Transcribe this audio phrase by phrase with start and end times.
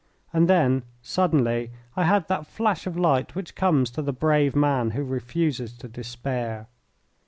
[0.33, 4.89] And then suddenly I had that flash of light which comes to the brave man
[4.97, 6.65] who refuses to despair.